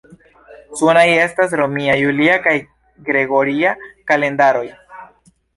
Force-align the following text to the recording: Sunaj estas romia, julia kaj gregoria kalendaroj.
Sunaj 0.79 1.03
estas 1.25 1.53
romia, 1.61 1.99
julia 2.01 2.39
kaj 2.47 2.55
gregoria 3.11 3.77
kalendaroj. 4.13 4.69